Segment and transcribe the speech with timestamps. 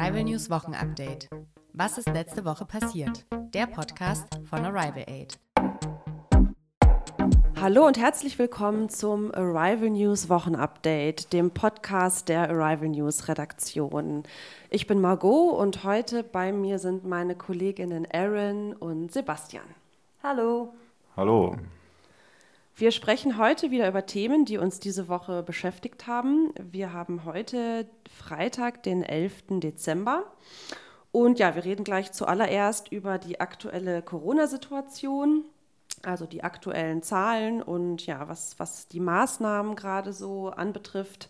[0.00, 1.28] Arrival News Wochenupdate.
[1.74, 3.26] Was ist letzte Woche passiert?
[3.52, 5.38] Der Podcast von Arrival Aid.
[7.60, 14.22] Hallo und herzlich willkommen zum Arrival News Wochenupdate, dem Podcast der Arrival News Redaktion.
[14.70, 19.66] Ich bin Margot und heute bei mir sind meine Kolleginnen Aaron und Sebastian.
[20.22, 20.72] Hallo.
[21.14, 21.56] Hallo.
[22.76, 26.52] Wir sprechen heute wieder über Themen, die uns diese Woche beschäftigt haben.
[26.58, 29.60] Wir haben heute Freitag, den 11.
[29.60, 30.24] Dezember.
[31.12, 35.44] Und ja, wir reden gleich zuallererst über die aktuelle Corona-Situation,
[36.02, 41.28] also die aktuellen Zahlen und ja, was, was die Maßnahmen gerade so anbetrifft.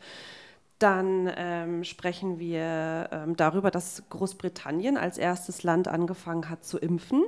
[0.79, 7.23] Dann ähm, sprechen wir ähm, darüber, dass Großbritannien als erstes Land angefangen hat zu impfen.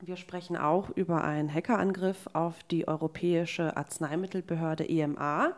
[0.00, 5.56] Wir sprechen auch über einen Hackerangriff auf die Europäische Arzneimittelbehörde EMA.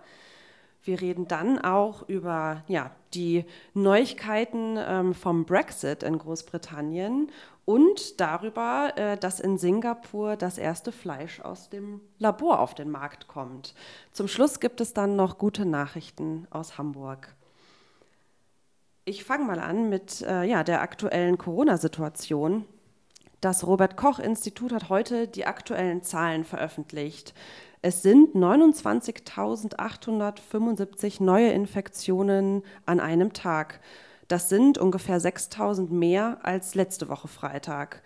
[0.85, 7.33] Wir reden dann auch über ja, die Neuigkeiten ähm, vom Brexit in Großbritannien
[7.65, 13.27] und darüber, äh, dass in Singapur das erste Fleisch aus dem Labor auf den Markt
[13.27, 13.75] kommt.
[14.13, 17.35] Zum Schluss gibt es dann noch gute Nachrichten aus Hamburg.
[19.05, 22.67] Ich fange mal an mit äh, ja, der aktuellen Corona-Situation.
[23.41, 27.35] Das Robert Koch Institut hat heute die aktuellen Zahlen veröffentlicht.
[27.83, 33.79] Es sind 29.875 neue Infektionen an einem Tag.
[34.27, 38.03] Das sind ungefähr 6.000 mehr als letzte Woche Freitag.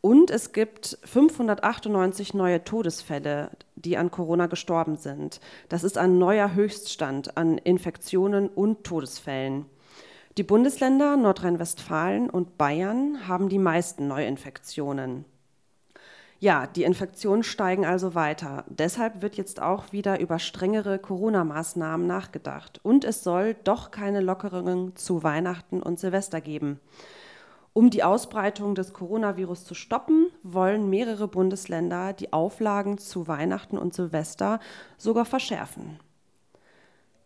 [0.00, 5.38] Und es gibt 598 neue Todesfälle, die an Corona gestorben sind.
[5.68, 9.66] Das ist ein neuer Höchststand an Infektionen und Todesfällen.
[10.38, 15.24] Die Bundesländer Nordrhein-Westfalen und Bayern haben die meisten Neuinfektionen.
[16.38, 18.64] Ja, die Infektionen steigen also weiter.
[18.68, 22.78] Deshalb wird jetzt auch wieder über strengere Corona-Maßnahmen nachgedacht.
[22.84, 26.78] Und es soll doch keine Lockerungen zu Weihnachten und Silvester geben.
[27.72, 33.92] Um die Ausbreitung des Coronavirus zu stoppen, wollen mehrere Bundesländer die Auflagen zu Weihnachten und
[33.92, 34.60] Silvester
[34.98, 35.98] sogar verschärfen.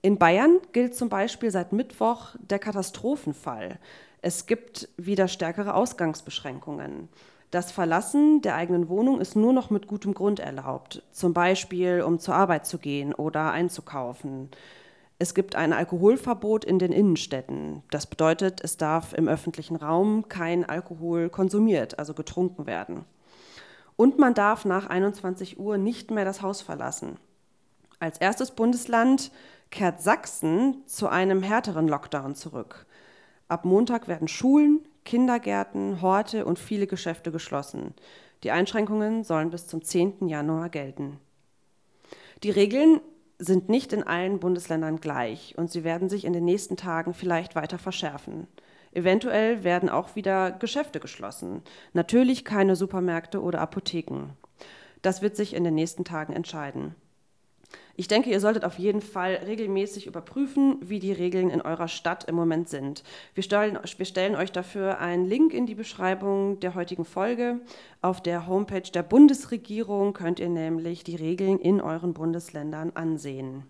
[0.04, 3.78] In Bayern gilt zum Beispiel seit Mittwoch der Katastrophenfall.
[4.20, 7.08] Es gibt wieder stärkere Ausgangsbeschränkungen.
[7.52, 12.18] Das Verlassen der eigenen Wohnung ist nur noch mit gutem Grund erlaubt, zum Beispiel um
[12.18, 14.50] zur Arbeit zu gehen oder einzukaufen.
[15.20, 17.84] Es gibt ein Alkoholverbot in den Innenstädten.
[17.92, 23.04] Das bedeutet, es darf im öffentlichen Raum kein Alkohol konsumiert, also getrunken werden.
[23.94, 27.18] Und man darf nach 21 Uhr nicht mehr das Haus verlassen.
[28.00, 29.30] Als erstes Bundesland
[29.72, 32.86] kehrt Sachsen zu einem härteren Lockdown zurück.
[33.48, 37.94] Ab Montag werden Schulen, Kindergärten, Horte und viele Geschäfte geschlossen.
[38.44, 40.28] Die Einschränkungen sollen bis zum 10.
[40.28, 41.18] Januar gelten.
[42.44, 43.00] Die Regeln
[43.38, 47.56] sind nicht in allen Bundesländern gleich und sie werden sich in den nächsten Tagen vielleicht
[47.56, 48.46] weiter verschärfen.
[48.92, 51.62] Eventuell werden auch wieder Geschäfte geschlossen.
[51.92, 54.36] Natürlich keine Supermärkte oder Apotheken.
[55.00, 56.94] Das wird sich in den nächsten Tagen entscheiden.
[58.02, 62.24] Ich denke, ihr solltet auf jeden Fall regelmäßig überprüfen, wie die Regeln in eurer Stadt
[62.24, 63.04] im Moment sind.
[63.32, 67.60] Wir stellen, wir stellen euch dafür einen Link in die Beschreibung der heutigen Folge.
[68.00, 73.62] Auf der Homepage der Bundesregierung könnt ihr nämlich die Regeln in euren Bundesländern ansehen.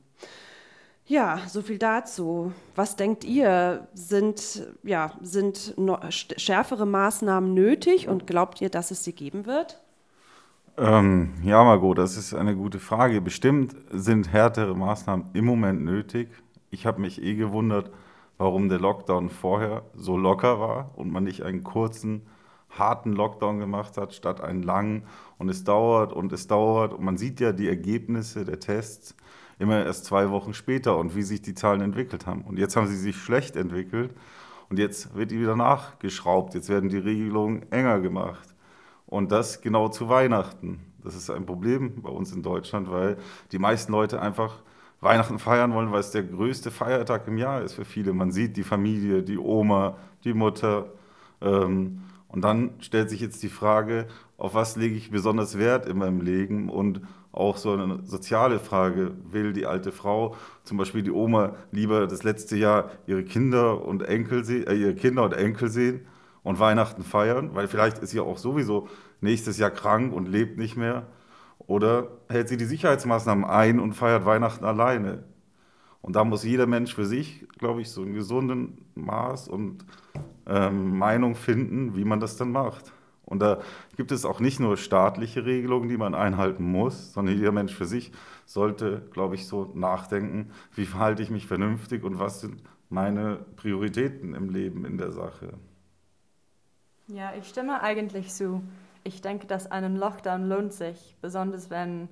[1.04, 2.54] Ja, so viel dazu.
[2.74, 3.86] Was denkt ihr?
[3.92, 5.74] Sind, ja, sind
[6.08, 9.81] schärfere Maßnahmen nötig und glaubt ihr, dass es sie geben wird?
[10.78, 13.20] Ähm, ja, Margot, das ist eine gute Frage.
[13.20, 16.30] Bestimmt sind härtere Maßnahmen im Moment nötig.
[16.70, 17.90] Ich habe mich eh gewundert,
[18.38, 22.22] warum der Lockdown vorher so locker war und man nicht einen kurzen,
[22.70, 25.04] harten Lockdown gemacht hat, statt einen langen.
[25.36, 26.94] Und es dauert und es dauert.
[26.94, 29.14] Und man sieht ja die Ergebnisse der Tests
[29.58, 32.42] immer erst zwei Wochen später und wie sich die Zahlen entwickelt haben.
[32.42, 34.14] Und jetzt haben sie sich schlecht entwickelt
[34.70, 36.54] und jetzt wird die wieder nachgeschraubt.
[36.54, 38.51] Jetzt werden die Regelungen enger gemacht.
[39.12, 40.80] Und das genau zu Weihnachten.
[41.04, 43.18] Das ist ein Problem bei uns in Deutschland, weil
[43.52, 44.62] die meisten Leute einfach
[45.02, 48.14] Weihnachten feiern wollen, weil es der größte Feiertag im Jahr ist für viele.
[48.14, 50.86] Man sieht die Familie, die Oma, die Mutter.
[51.42, 54.06] Ähm, und dann stellt sich jetzt die Frage,
[54.38, 56.70] auf was lege ich besonders Wert in meinem Leben?
[56.70, 57.02] Und
[57.32, 62.22] auch so eine soziale Frage, will die alte Frau, zum Beispiel die Oma, lieber das
[62.22, 66.06] letzte Jahr ihre Kinder und Enkel, äh, ihre Kinder und Enkel sehen
[66.42, 68.88] und Weihnachten feiern, weil vielleicht ist sie auch sowieso
[69.22, 71.06] nächstes Jahr krank und lebt nicht mehr.
[71.58, 75.24] Oder hält sie die Sicherheitsmaßnahmen ein und feiert Weihnachten alleine.
[76.00, 79.84] Und da muss jeder Mensch für sich, glaube ich, so einen gesunden Maß und
[80.46, 82.92] ähm, Meinung finden, wie man das dann macht.
[83.24, 83.60] Und da
[83.96, 87.86] gibt es auch nicht nur staatliche Regelungen, die man einhalten muss, sondern jeder Mensch für
[87.86, 88.12] sich
[88.44, 94.34] sollte, glaube ich, so nachdenken, wie verhalte ich mich vernünftig und was sind meine Prioritäten
[94.34, 95.54] im Leben in der Sache.
[97.06, 98.62] Ja, ich stimme eigentlich zu.
[99.04, 102.08] Ich denke, dass einen Lockdown lohnt sich, besonders wenn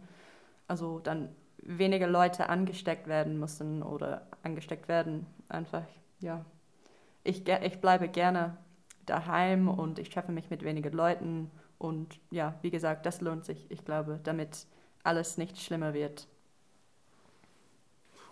[0.66, 1.28] also dann
[1.62, 5.26] weniger Leute angesteckt werden müssen oder angesteckt werden.
[5.48, 5.84] Einfach,
[6.20, 6.44] ja.
[7.24, 8.56] Ich, ich bleibe gerne
[9.06, 13.70] daheim und ich treffe mich mit wenigen Leuten und ja, wie gesagt, das lohnt sich,
[13.70, 14.66] ich glaube, damit
[15.02, 16.28] alles nicht schlimmer wird.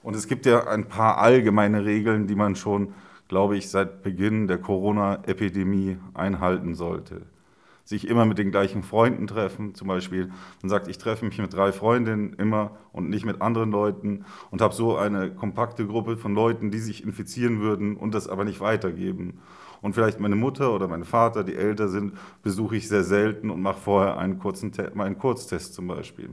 [0.02, 2.94] Und es gibt ja ein paar allgemeine Regeln, die man schon,
[3.26, 7.22] glaube ich, seit Beginn der Corona-Epidemie einhalten sollte.
[7.88, 10.30] Sich immer mit den gleichen Freunden treffen, zum Beispiel.
[10.60, 14.60] Man sagt, ich treffe mich mit drei Freundinnen immer und nicht mit anderen Leuten und
[14.60, 18.60] habe so eine kompakte Gruppe von Leuten, die sich infizieren würden und das aber nicht
[18.60, 19.40] weitergeben.
[19.80, 22.12] Und vielleicht meine Mutter oder mein Vater, die älter sind,
[22.42, 26.28] besuche ich sehr selten und mache vorher einen kurzen mal einen Kurztest zum Beispiel.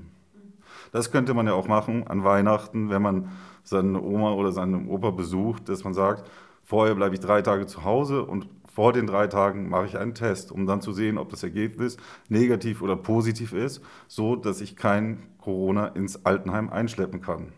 [0.92, 3.30] Das könnte man ja auch machen an Weihnachten, wenn man
[3.64, 6.30] seine Oma oder seinen Opa besucht, dass man sagt,
[6.66, 10.14] vorher bleibe ich drei Tage zu Hause und vor den drei Tagen mache ich einen
[10.14, 11.96] Test, um dann zu sehen, ob das Ergebnis
[12.28, 17.54] negativ oder positiv ist, so dass ich kein Corona ins Altenheim einschleppen kann.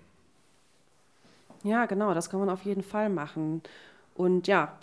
[1.64, 3.64] Ja, genau, das kann man auf jeden Fall machen.
[4.14, 4.78] Und ja,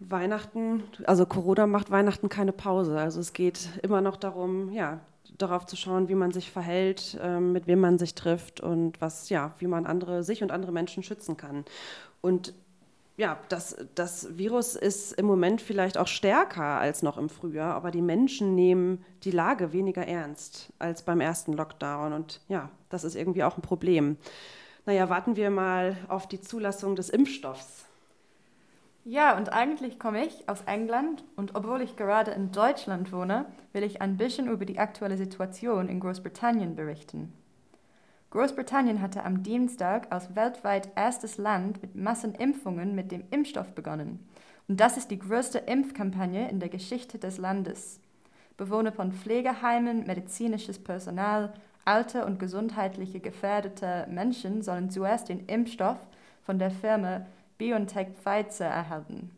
[0.00, 2.98] Weihnachten, also Corona macht Weihnachten keine Pause.
[2.98, 4.98] Also es geht immer noch darum, ja,
[5.38, 9.28] darauf zu schauen, wie man sich verhält, ähm, mit wem man sich trifft und was,
[9.28, 11.64] ja, wie man andere, sich und andere Menschen schützen kann.
[12.20, 12.52] Und
[13.20, 17.90] ja, das, das Virus ist im Moment vielleicht auch stärker als noch im Frühjahr, aber
[17.90, 22.14] die Menschen nehmen die Lage weniger ernst als beim ersten Lockdown.
[22.14, 24.16] Und ja, das ist irgendwie auch ein Problem.
[24.86, 27.84] Naja, warten wir mal auf die Zulassung des Impfstoffs.
[29.04, 33.44] Ja, und eigentlich komme ich aus England und obwohl ich gerade in Deutschland wohne,
[33.74, 37.34] will ich ein bisschen über die aktuelle Situation in Großbritannien berichten.
[38.30, 44.24] Großbritannien hatte am Dienstag als weltweit erstes Land mit Massenimpfungen mit dem Impfstoff begonnen.
[44.68, 47.98] Und das ist die größte Impfkampagne in der Geschichte des Landes.
[48.56, 51.52] Bewohner von Pflegeheimen, medizinisches Personal,
[51.84, 55.98] alte und gesundheitliche gefährdete Menschen sollen zuerst den Impfstoff
[56.44, 57.26] von der Firma
[57.58, 59.32] BioNTech Pfizer erhalten.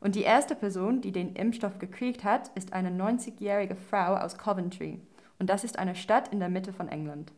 [0.00, 5.00] Und die erste Person, die den Impfstoff gekriegt hat, ist eine 90-jährige Frau aus Coventry.
[5.40, 7.32] Und das ist eine Stadt in der Mitte von England.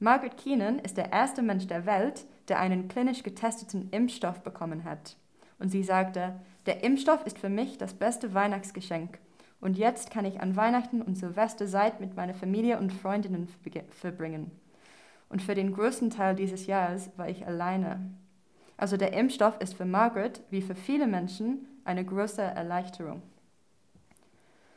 [0.00, 5.16] Margaret Keenan ist der erste Mensch der Welt, der einen klinisch getesteten Impfstoff bekommen hat.
[5.58, 9.18] Und sie sagte, der Impfstoff ist für mich das beste Weihnachtsgeschenk.
[9.60, 13.48] Und jetzt kann ich an Weihnachten und Silvester Zeit mit meiner Familie und Freundinnen
[13.90, 14.52] verbringen.
[15.28, 18.00] Und für den größten Teil dieses Jahres war ich alleine.
[18.76, 23.22] Also der Impfstoff ist für Margaret wie für viele Menschen eine große Erleichterung.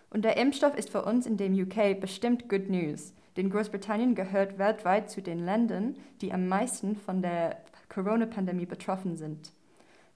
[0.09, 4.57] Und der Impfstoff ist für uns in dem UK bestimmt Good News, denn Großbritannien gehört
[4.57, 7.57] weltweit zu den Ländern, die am meisten von der
[7.89, 9.53] Corona-Pandemie betroffen sind.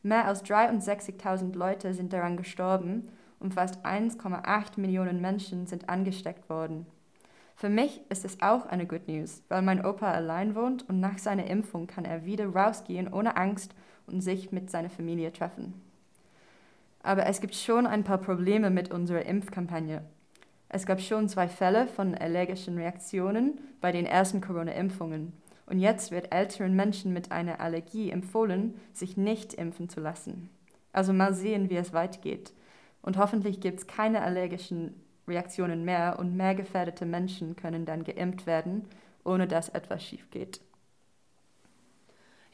[0.04, 3.10] Mehr als 63.000 Leute sind daran gestorben
[3.40, 6.86] und fast 1,8 Millionen Menschen sind angesteckt worden.
[7.56, 11.18] Für mich ist es auch eine Good News, weil mein Opa allein wohnt und nach
[11.18, 13.74] seiner Impfung kann er wieder rausgehen ohne Angst
[14.08, 15.74] und sich mit seiner Familie treffen.
[17.02, 20.04] Aber es gibt schon ein paar Probleme mit unserer Impfkampagne.
[20.70, 25.34] Es gab schon zwei Fälle von allergischen Reaktionen bei den ersten Corona-Impfungen.
[25.68, 30.50] Und jetzt wird älteren Menschen mit einer Allergie empfohlen, sich nicht impfen zu lassen.
[30.92, 32.54] Also mal sehen, wie es weitergeht.
[33.02, 34.94] Und hoffentlich gibt es keine allergischen
[35.28, 38.88] Reaktionen mehr und mehr gefährdete Menschen können dann geimpft werden,
[39.24, 40.62] ohne dass etwas schief geht.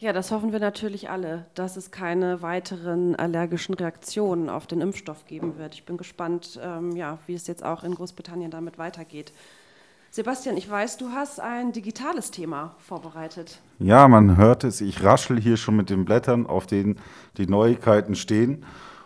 [0.01, 5.27] Ja, das hoffen wir natürlich alle, dass es keine weiteren allergischen Reaktionen auf den Impfstoff
[5.27, 5.75] geben wird.
[5.75, 9.31] Ich bin gespannt, ähm, ja, wie es jetzt auch in Großbritannien damit weitergeht.
[10.10, 13.62] Sebastian, ich weiß, du hast ein digitales Thema vorbereitet.
[13.77, 14.81] Ja, man hört es.
[14.81, 16.98] Ich raschel hier schon mit den Blättern, auf denen
[17.38, 18.65] die Neuigkeiten stehen.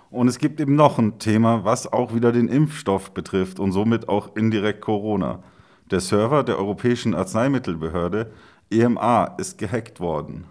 [0.09, 4.07] Und es gibt eben noch ein Thema, was auch wieder den Impfstoff betrifft und somit
[4.07, 5.43] auch indirekt Corona.
[5.91, 8.31] Der Server der Europäischen Arzneimittelbehörde
[8.71, 10.45] EMA ist gehackt worden.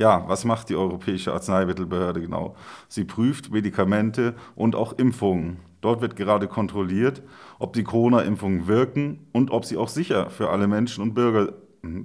[0.00, 2.56] Ja, was macht die Europäische Arzneimittelbehörde genau?
[2.88, 5.58] Sie prüft Medikamente und auch Impfungen.
[5.82, 7.22] Dort wird gerade kontrolliert,
[7.58, 11.52] ob die Corona-Impfungen wirken und ob sie auch sicher für alle Menschen und Bürger,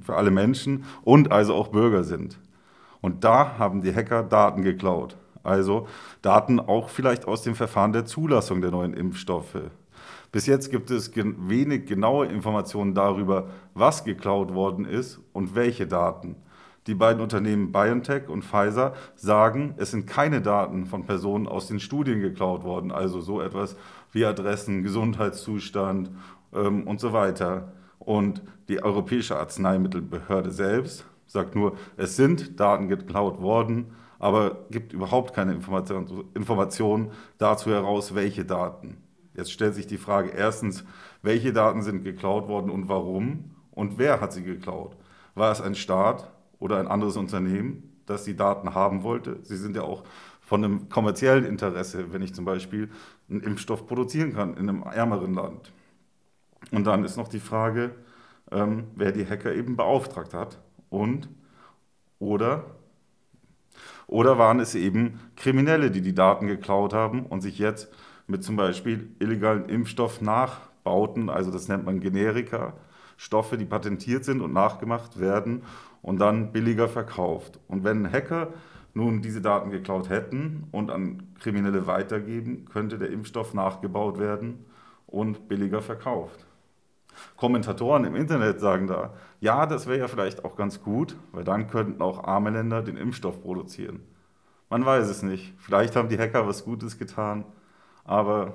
[0.02, 2.38] für alle Menschen und also auch Bürger sind.
[3.00, 5.88] Und da haben die Hacker Daten geklaut also
[6.22, 9.62] Daten auch vielleicht aus dem Verfahren der Zulassung der neuen Impfstoffe.
[10.32, 16.36] Bis jetzt gibt es wenig genaue Informationen darüber, was geklaut worden ist und welche Daten.
[16.88, 21.80] Die beiden Unternehmen BioNTech und Pfizer sagen, es sind keine Daten von Personen aus den
[21.80, 23.76] Studien geklaut worden, also so etwas
[24.12, 26.12] wie Adressen, Gesundheitszustand
[26.54, 27.74] ähm, und so weiter.
[27.98, 33.88] Und die Europäische Arzneimittelbehörde selbst sagt nur, es sind Daten geklaut worden,
[34.20, 38.98] aber gibt überhaupt keine Information, Information dazu heraus, welche Daten.
[39.34, 40.86] Jetzt stellt sich die Frage erstens,
[41.24, 44.96] welche Daten sind geklaut worden und warum und wer hat sie geklaut?
[45.34, 49.40] War es ein Staat oder ein anderes Unternehmen, das die Daten haben wollte?
[49.44, 50.04] Sie sind ja auch
[50.42, 52.90] von einem kommerziellen Interesse, wenn ich zum Beispiel
[53.30, 55.72] einen Impfstoff produzieren kann in einem ärmeren Land.
[56.72, 57.96] Und dann ist noch die Frage,
[58.52, 60.60] ähm, wer die Hacker eben beauftragt hat
[60.90, 61.30] und
[62.20, 62.66] oder
[64.08, 67.92] oder waren es eben Kriminelle, die die Daten geklaut haben und sich jetzt
[68.28, 72.74] mit zum Beispiel illegalen Impfstoff nachbauten, also das nennt man Generika,
[73.18, 75.64] Stoffe, die patentiert sind und nachgemacht werden
[76.06, 77.60] und dann billiger verkauft.
[77.68, 78.50] Und wenn Hacker
[78.94, 84.64] nun diese Daten geklaut hätten und an Kriminelle weitergeben, könnte der Impfstoff nachgebaut werden
[85.08, 86.46] und billiger verkauft.
[87.38, 91.68] Kommentatoren im Internet sagen da, ja, das wäre ja vielleicht auch ganz gut, weil dann
[91.68, 94.02] könnten auch arme Länder den Impfstoff produzieren.
[94.70, 95.56] Man weiß es nicht.
[95.58, 97.46] Vielleicht haben die Hacker was Gutes getan,
[98.04, 98.54] aber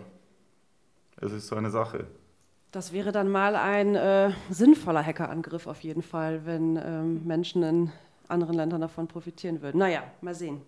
[1.17, 2.07] es ist so eine Sache.
[2.73, 7.93] Das wäre dann mal ein äh, sinnvoller Hackerangriff auf jeden Fall, wenn ähm, Menschen in
[8.29, 9.79] anderen Ländern davon profitieren würden.
[9.79, 10.63] Naja, mal sehen.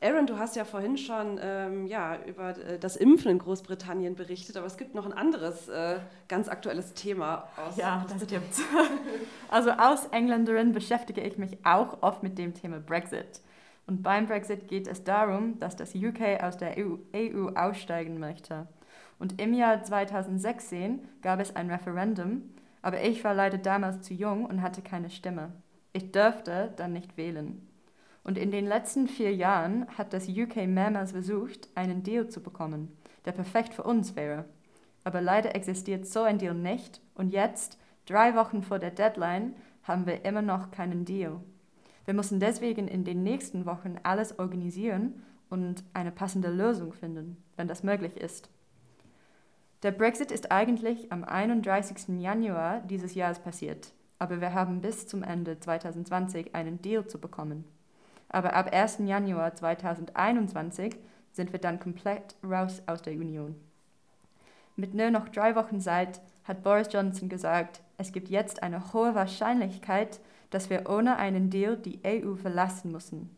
[0.00, 4.56] Aaron, du hast ja vorhin schon ähm, ja, über äh, das Impfen in Großbritannien berichtet,
[4.56, 7.48] aber es gibt noch ein anderes äh, ganz aktuelles Thema.
[7.56, 8.44] Aus ja, das stimmt.
[9.50, 13.40] Also als Engländerin beschäftige ich mich auch oft mit dem Thema Brexit.
[13.86, 18.68] Und beim Brexit geht es darum, dass das UK aus der EU, EU aussteigen möchte.
[19.18, 22.42] Und im Jahr 2016 gab es ein Referendum,
[22.82, 25.52] aber ich war leider damals zu jung und hatte keine Stimme.
[25.92, 27.66] Ich durfte dann nicht wählen.
[28.22, 32.96] Und in den letzten vier Jahren hat das UK mehrmals versucht, einen Deal zu bekommen,
[33.24, 34.44] der perfekt für uns wäre.
[35.02, 40.06] Aber leider existiert so ein Deal nicht und jetzt, drei Wochen vor der Deadline, haben
[40.06, 41.40] wir immer noch keinen Deal.
[42.04, 47.68] Wir müssen deswegen in den nächsten Wochen alles organisieren und eine passende Lösung finden, wenn
[47.68, 48.50] das möglich ist.
[49.82, 52.20] Der Brexit ist eigentlich am 31.
[52.20, 57.64] Januar dieses Jahres passiert, aber wir haben bis zum Ende 2020 einen Deal zu bekommen
[58.28, 58.98] aber ab 1.
[59.04, 60.96] Januar 2021
[61.32, 63.54] sind wir dann komplett raus aus der Union.
[64.76, 69.14] Mit nur noch drei Wochen Zeit hat Boris Johnson gesagt, es gibt jetzt eine hohe
[69.14, 70.20] Wahrscheinlichkeit,
[70.50, 73.36] dass wir ohne einen Deal die EU verlassen müssen.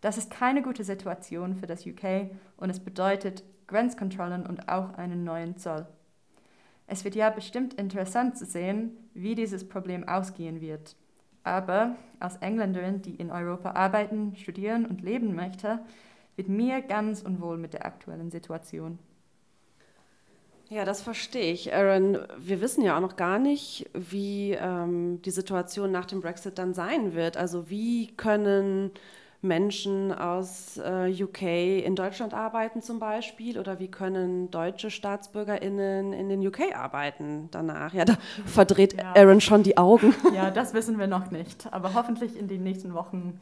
[0.00, 5.24] Das ist keine gute Situation für das UK und es bedeutet Grenzkontrollen und auch einen
[5.24, 5.86] neuen Zoll.
[6.86, 10.96] Es wird ja bestimmt interessant zu sehen, wie dieses Problem ausgehen wird.
[11.44, 15.80] Aber als Engländerin, die in Europa arbeiten, studieren und leben möchte,
[16.36, 18.98] wird mir ganz unwohl mit der aktuellen Situation.
[20.68, 22.18] Ja, das verstehe ich, Aaron.
[22.38, 26.74] Wir wissen ja auch noch gar nicht, wie ähm, die Situation nach dem Brexit dann
[26.74, 27.36] sein wird.
[27.36, 28.92] Also wie können
[29.42, 31.42] Menschen aus äh, UK
[31.84, 37.94] in Deutschland arbeiten zum Beispiel oder wie können deutsche StaatsbürgerInnen in den UK arbeiten danach?
[37.94, 39.14] Ja, da verdreht ja.
[39.14, 40.14] Aaron schon die Augen.
[40.34, 43.40] Ja, das wissen wir noch nicht, aber hoffentlich in den nächsten Wochen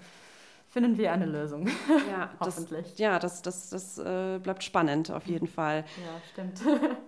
[0.68, 1.68] finden wir eine Lösung.
[2.10, 2.90] Ja, hoffentlich.
[2.90, 5.84] Das, ja, das, das, das äh, bleibt spannend auf jeden Fall.
[6.04, 6.60] Ja, stimmt.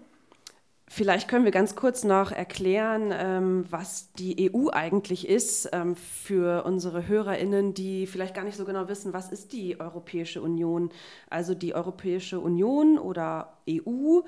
[0.93, 6.65] Vielleicht können wir ganz kurz noch erklären, ähm, was die EU eigentlich ist ähm, für
[6.65, 10.91] unsere Hörerinnen, die vielleicht gar nicht so genau wissen, was ist die Europäische Union.
[11.31, 14.23] Also die Europäische Union oder EU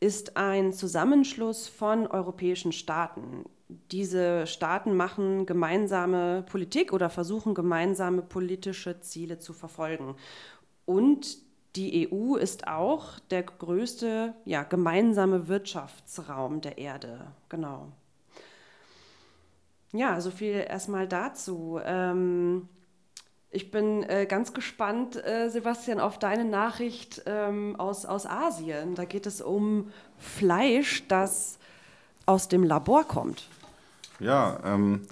[0.00, 3.44] ist ein Zusammenschluss von europäischen Staaten.
[3.92, 10.16] Diese Staaten machen gemeinsame Politik oder versuchen gemeinsame politische Ziele zu verfolgen.
[10.86, 11.45] Und
[11.76, 17.20] die EU ist auch der größte ja, gemeinsame Wirtschaftsraum der Erde.
[17.48, 17.92] Genau.
[19.92, 21.78] Ja, so viel erstmal dazu.
[21.84, 22.68] Ähm,
[23.50, 28.94] ich bin äh, ganz gespannt, äh, Sebastian, auf deine Nachricht ähm, aus, aus Asien.
[28.94, 31.58] Da geht es um Fleisch, das
[32.26, 33.48] aus dem Labor kommt.
[34.18, 35.02] Ja, ähm,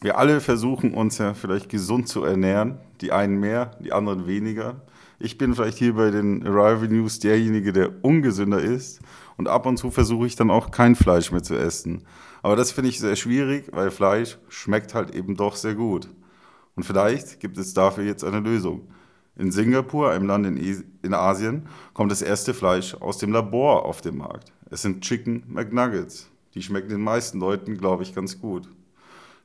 [0.00, 2.78] wir alle versuchen uns ja vielleicht gesund zu ernähren.
[3.00, 4.76] Die einen mehr, die anderen weniger.
[5.22, 9.00] Ich bin vielleicht hier bei den Arrival News derjenige, der ungesünder ist.
[9.36, 12.06] Und ab und zu versuche ich dann auch kein Fleisch mehr zu essen.
[12.42, 16.08] Aber das finde ich sehr schwierig, weil Fleisch schmeckt halt eben doch sehr gut.
[16.74, 18.88] Und vielleicht gibt es dafür jetzt eine Lösung.
[19.36, 24.16] In Singapur, einem Land in, Asien, kommt das erste Fleisch aus dem Labor auf den
[24.16, 24.54] Markt.
[24.70, 26.30] Es sind Chicken McNuggets.
[26.54, 28.70] Die schmecken den meisten Leuten, glaube ich, ganz gut.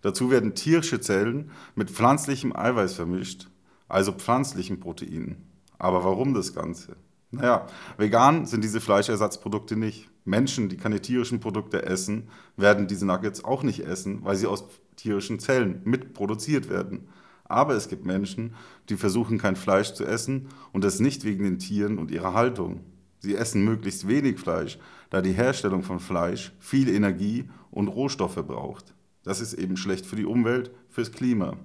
[0.02, 3.50] Dazu werden tierische Zellen mit pflanzlichem Eiweiß vermischt,
[3.90, 5.55] also pflanzlichen Proteinen.
[5.78, 6.96] Aber warum das Ganze?
[7.32, 7.68] Naja,
[7.98, 10.10] vegan sind diese Fleischersatzprodukte nicht.
[10.24, 14.66] Menschen, die keine tierischen Produkte essen, werden diese Nuggets auch nicht essen, weil sie aus
[14.96, 17.10] tierischen Zellen mitproduziert werden.
[17.44, 18.56] Aber es gibt Menschen,
[18.90, 22.82] die versuchen kein Fleisch zu essen und das nicht wegen den Tieren und ihrer Haltung.
[23.20, 24.80] Sie essen möglichst wenig Fleisch,
[25.10, 28.94] da die Herstellung von Fleisch viel Energie und Rohstoffe braucht.
[29.24, 31.58] Das ist eben schlecht für die Umwelt, fürs Klima.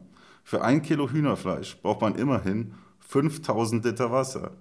[0.43, 2.75] Für ein Kilo Hühnerfleisch braucht man immerhin
[3.11, 4.53] 5000 Liter Wasser.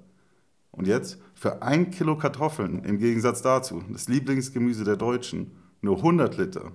[0.71, 5.51] Und jetzt für ein Kilo Kartoffeln, im Gegensatz dazu, das Lieblingsgemüse der Deutschen,
[5.81, 6.71] nur 100 Liter.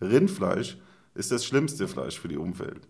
[0.00, 0.78] Rindfleisch
[1.14, 2.86] ist das schlimmste Fleisch für die Umwelt.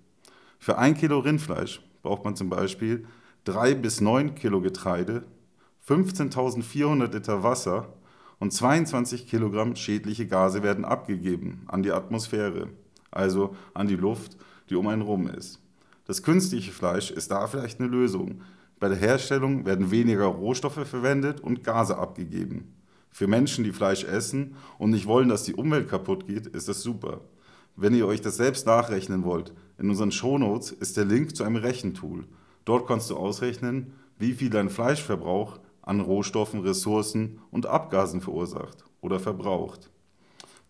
[0.58, 3.06] Für ein Kilo Rindfleisch braucht man zum Beispiel
[3.44, 5.24] drei bis neun Kilo Getreide,
[5.88, 7.94] 15.400 Liter Wasser
[8.40, 12.68] und 22 Kilogramm schädliche Gase werden abgegeben an die Atmosphäre,
[13.10, 14.36] also an die Luft,
[14.68, 15.62] die um einen rum ist.
[16.08, 18.40] Das künstliche Fleisch ist da vielleicht eine Lösung.
[18.80, 22.74] Bei der Herstellung werden weniger Rohstoffe verwendet und Gase abgegeben.
[23.10, 26.80] Für Menschen, die Fleisch essen und nicht wollen, dass die Umwelt kaputt geht, ist das
[26.80, 27.20] super.
[27.76, 31.56] Wenn ihr euch das selbst nachrechnen wollt, in unseren Shownotes ist der Link zu einem
[31.56, 32.24] Rechentool.
[32.64, 39.20] Dort kannst du ausrechnen, wie viel dein Fleischverbrauch an Rohstoffen, Ressourcen und Abgasen verursacht oder
[39.20, 39.90] verbraucht.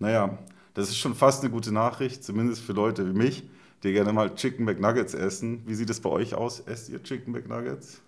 [0.01, 0.37] Naja,
[0.75, 3.45] das ist schon fast eine gute Nachricht, zumindest für Leute wie mich,
[3.83, 5.63] die gerne mal Chicken McNuggets essen.
[5.67, 6.61] Wie sieht es bei euch aus?
[6.61, 8.01] Esst ihr Chicken McNuggets?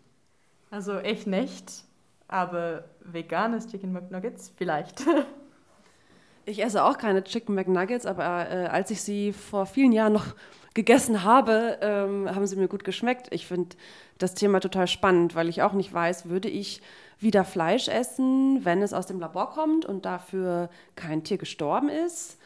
[0.71, 1.85] Also ich nicht,
[2.29, 5.05] aber veganes Chicken McNuggets vielleicht.
[6.47, 10.35] Ich esse auch keine Chicken McNuggets, aber äh, als ich sie vor vielen Jahren noch
[10.75, 13.29] gegessen habe, ähm, haben sie mir gut geschmeckt.
[13.31, 13.77] Ich finde
[14.19, 16.81] das Thema total spannend, weil ich auch nicht weiß, würde ich
[17.21, 22.40] wieder Fleisch essen, wenn es aus dem Labor kommt und dafür kein Tier gestorben ist?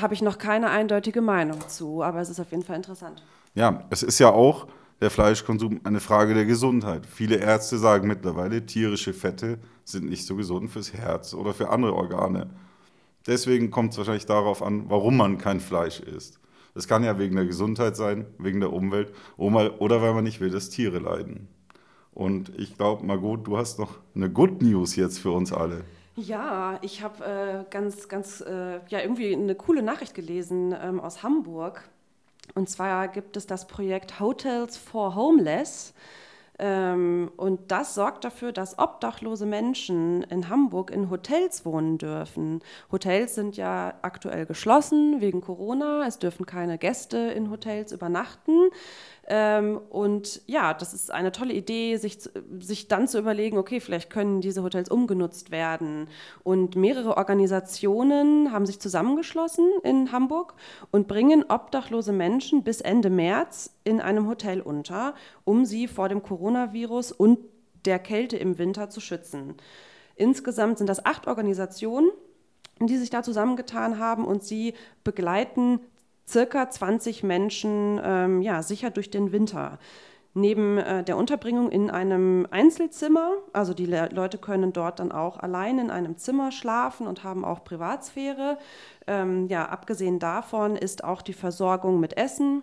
[0.00, 3.22] Habe ich noch keine eindeutige Meinung zu, aber es ist auf jeden Fall interessant.
[3.54, 4.66] Ja, es ist ja auch
[5.00, 7.06] der Fleischkonsum eine Frage der Gesundheit.
[7.06, 11.94] Viele Ärzte sagen mittlerweile, tierische Fette sind nicht so gesund fürs Herz oder für andere
[11.94, 12.50] Organe.
[13.26, 16.38] Deswegen kommt es wahrscheinlich darauf an, warum man kein Fleisch isst.
[16.74, 20.50] Das kann ja wegen der Gesundheit sein, wegen der Umwelt oder weil man nicht will,
[20.50, 21.48] dass Tiere leiden.
[22.12, 25.84] Und ich glaube, Margot, du hast noch eine Good News jetzt für uns alle.
[26.14, 31.22] Ja, ich habe äh, ganz, ganz, äh, ja, irgendwie eine coole Nachricht gelesen ähm, aus
[31.22, 31.88] Hamburg.
[32.54, 35.94] Und zwar gibt es das Projekt Hotels for Homeless.
[36.64, 42.60] Ähm, und das sorgt dafür, dass obdachlose Menschen in Hamburg in Hotels wohnen dürfen.
[42.92, 46.06] Hotels sind ja aktuell geschlossen wegen Corona.
[46.06, 48.70] Es dürfen keine Gäste in Hotels übernachten.
[49.26, 52.18] Ähm, und ja, das ist eine tolle Idee, sich,
[52.60, 56.06] sich dann zu überlegen, okay, vielleicht können diese Hotels umgenutzt werden.
[56.44, 60.54] Und mehrere Organisationen haben sich zusammengeschlossen in Hamburg
[60.92, 65.14] und bringen obdachlose Menschen bis Ende März in einem Hotel unter,
[65.44, 67.38] um sie vor dem Coronavirus und
[67.84, 69.54] der Kälte im Winter zu schützen.
[70.14, 72.10] Insgesamt sind das acht Organisationen,
[72.80, 75.80] die sich da zusammengetan haben und sie begleiten
[76.28, 79.78] circa 20 Menschen ähm, ja, sicher durch den Winter.
[80.34, 85.38] Neben äh, der Unterbringung in einem Einzelzimmer, also die Le Leute können dort dann auch
[85.38, 88.56] allein in einem Zimmer schlafen und haben auch Privatsphäre.
[89.06, 92.62] Ähm, ja, abgesehen davon ist auch die Versorgung mit Essen,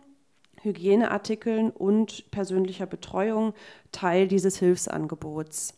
[0.61, 3.53] Hygieneartikeln und persönlicher Betreuung
[3.91, 5.75] Teil dieses Hilfsangebots.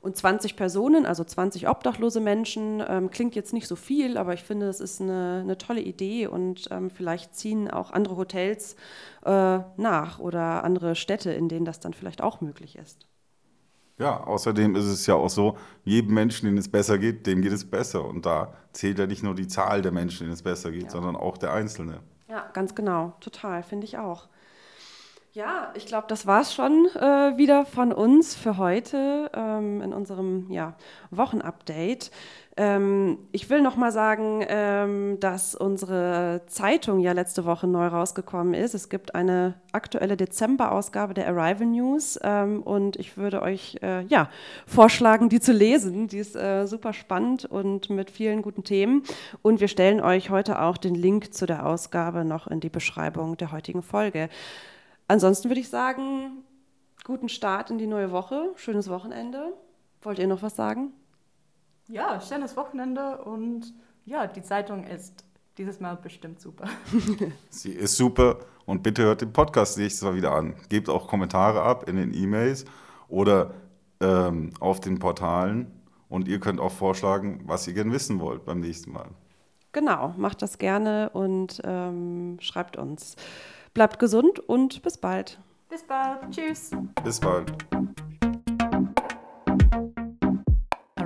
[0.00, 4.44] Und 20 Personen, also 20 obdachlose Menschen, ähm, klingt jetzt nicht so viel, aber ich
[4.44, 8.76] finde, das ist eine, eine tolle Idee und ähm, vielleicht ziehen auch andere Hotels
[9.24, 13.08] äh, nach oder andere Städte, in denen das dann vielleicht auch möglich ist.
[13.98, 17.52] Ja, außerdem ist es ja auch so, jedem Menschen, denen es besser geht, dem geht
[17.52, 18.04] es besser.
[18.04, 20.90] Und da zählt ja nicht nur die Zahl der Menschen, denen es besser geht, ja.
[20.90, 22.00] sondern auch der Einzelne.
[22.28, 24.26] Ja, ganz genau, total, finde ich auch.
[25.32, 29.92] Ja, ich glaube, das war es schon äh, wieder von uns für heute ähm, in
[29.92, 30.74] unserem ja,
[31.10, 32.10] Wochenupdate.
[32.58, 38.54] Ähm, ich will noch mal sagen, ähm, dass unsere Zeitung ja letzte Woche neu rausgekommen
[38.54, 38.74] ist.
[38.74, 44.30] Es gibt eine aktuelle Dezemberausgabe der Arrival News ähm, und ich würde euch äh, ja,
[44.66, 46.08] vorschlagen, die zu lesen.
[46.08, 49.02] Die ist äh, super spannend und mit vielen guten Themen.
[49.42, 53.36] Und wir stellen euch heute auch den Link zu der Ausgabe noch in die Beschreibung
[53.36, 54.30] der heutigen Folge.
[55.08, 56.42] Ansonsten würde ich sagen,
[57.04, 59.52] guten Start in die neue Woche, schönes Wochenende.
[60.00, 60.92] Wollt ihr noch was sagen?
[61.88, 63.72] Ja, schönes Wochenende und
[64.04, 65.24] ja, die Zeitung ist
[65.58, 66.68] dieses Mal bestimmt super.
[67.50, 70.54] Sie ist super und bitte hört den Podcast nächstes Mal wieder an.
[70.68, 72.64] Gebt auch Kommentare ab in den E-Mails
[73.08, 73.54] oder
[74.00, 75.70] ähm, auf den Portalen
[76.08, 79.08] und ihr könnt auch vorschlagen, was ihr gerne wissen wollt beim nächsten Mal.
[79.72, 83.16] Genau, macht das gerne und ähm, schreibt uns.
[83.74, 85.38] Bleibt gesund und bis bald.
[85.68, 86.30] Bis bald.
[86.30, 86.70] Tschüss.
[87.04, 87.75] Bis bald.